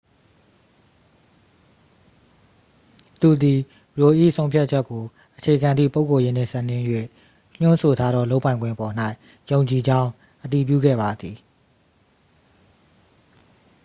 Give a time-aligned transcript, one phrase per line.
[3.21, 3.59] သူသည်
[3.99, 5.03] roe ၏ဆုံးဖြတ်ချက်ကို
[5.37, 6.85] အခြေခံသည့် ပုဂ္ဂိုလ်ရေးနှင့်စပ်လျဉ်း၍
[7.59, 8.93] ညွှန်းဆိုထားသောလုပ်ပိုင်ခွင့်ပေါ်၌
[9.51, 10.09] ယုံကြည်ကြောင်း
[10.43, 11.37] အတည်ပြုခဲ့ပါသည်